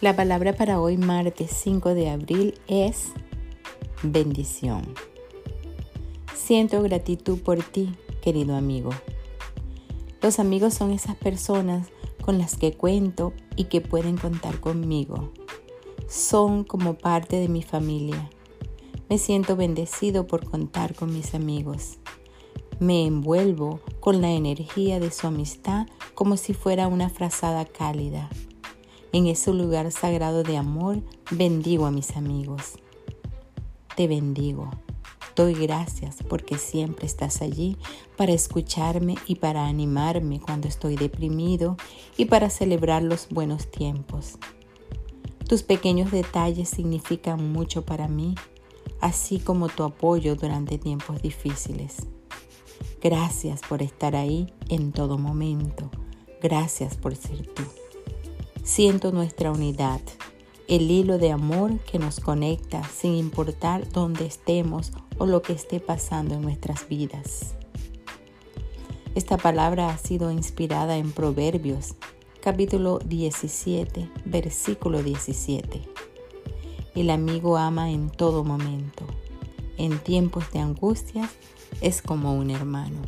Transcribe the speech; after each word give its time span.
La 0.00 0.14
palabra 0.14 0.52
para 0.52 0.80
hoy, 0.80 0.96
martes 0.96 1.50
5 1.50 1.92
de 1.92 2.08
abril, 2.08 2.54
es 2.68 3.08
bendición. 4.04 4.82
Siento 6.36 6.80
gratitud 6.82 7.40
por 7.40 7.64
ti, 7.64 7.96
querido 8.22 8.54
amigo. 8.54 8.90
Los 10.22 10.38
amigos 10.38 10.74
son 10.74 10.92
esas 10.92 11.16
personas 11.16 11.88
con 12.22 12.38
las 12.38 12.56
que 12.56 12.74
cuento 12.74 13.32
y 13.56 13.64
que 13.64 13.80
pueden 13.80 14.16
contar 14.16 14.60
conmigo. 14.60 15.32
Son 16.06 16.62
como 16.62 16.94
parte 16.94 17.34
de 17.34 17.48
mi 17.48 17.64
familia. 17.64 18.30
Me 19.10 19.18
siento 19.18 19.56
bendecido 19.56 20.28
por 20.28 20.48
contar 20.48 20.94
con 20.94 21.12
mis 21.12 21.34
amigos. 21.34 21.98
Me 22.78 23.04
envuelvo 23.04 23.80
con 23.98 24.20
la 24.20 24.30
energía 24.30 25.00
de 25.00 25.10
su 25.10 25.26
amistad 25.26 25.88
como 26.14 26.36
si 26.36 26.54
fuera 26.54 26.86
una 26.86 27.08
frazada 27.08 27.64
cálida. 27.64 28.30
En 29.12 29.26
ese 29.26 29.54
lugar 29.54 29.90
sagrado 29.90 30.42
de 30.42 30.58
amor, 30.58 31.02
bendigo 31.30 31.86
a 31.86 31.90
mis 31.90 32.16
amigos. 32.16 32.74
Te 33.96 34.06
bendigo. 34.06 34.70
Doy 35.34 35.54
gracias 35.54 36.18
porque 36.28 36.58
siempre 36.58 37.06
estás 37.06 37.40
allí 37.40 37.78
para 38.16 38.32
escucharme 38.32 39.14
y 39.26 39.36
para 39.36 39.66
animarme 39.66 40.40
cuando 40.40 40.68
estoy 40.68 40.96
deprimido 40.96 41.76
y 42.18 42.26
para 42.26 42.50
celebrar 42.50 43.02
los 43.02 43.28
buenos 43.30 43.70
tiempos. 43.70 44.36
Tus 45.48 45.62
pequeños 45.62 46.10
detalles 46.10 46.68
significan 46.68 47.50
mucho 47.50 47.86
para 47.86 48.08
mí, 48.08 48.34
así 49.00 49.38
como 49.38 49.68
tu 49.68 49.84
apoyo 49.84 50.36
durante 50.36 50.76
tiempos 50.76 51.22
difíciles. 51.22 52.08
Gracias 53.00 53.62
por 53.66 53.80
estar 53.80 54.16
ahí 54.16 54.52
en 54.68 54.92
todo 54.92 55.16
momento. 55.16 55.90
Gracias 56.42 56.96
por 56.96 57.16
ser 57.16 57.46
tú. 57.46 57.62
Siento 58.68 59.12
nuestra 59.12 59.50
unidad, 59.50 60.02
el 60.68 60.90
hilo 60.90 61.16
de 61.16 61.32
amor 61.32 61.78
que 61.90 61.98
nos 61.98 62.20
conecta 62.20 62.84
sin 62.84 63.14
importar 63.14 63.90
dónde 63.90 64.26
estemos 64.26 64.92
o 65.16 65.24
lo 65.24 65.40
que 65.40 65.54
esté 65.54 65.80
pasando 65.80 66.34
en 66.34 66.42
nuestras 66.42 66.86
vidas. 66.86 67.54
Esta 69.14 69.38
palabra 69.38 69.88
ha 69.88 69.96
sido 69.96 70.30
inspirada 70.30 70.98
en 70.98 71.12
Proverbios, 71.12 71.94
capítulo 72.42 72.98
17, 72.98 74.10
versículo 74.26 75.02
17. 75.02 75.88
El 76.94 77.08
amigo 77.08 77.56
ama 77.56 77.90
en 77.90 78.10
todo 78.10 78.44
momento. 78.44 79.06
En 79.78 79.98
tiempos 79.98 80.52
de 80.52 80.58
angustia 80.58 81.30
es 81.80 82.02
como 82.02 82.34
un 82.34 82.50
hermano. 82.50 83.00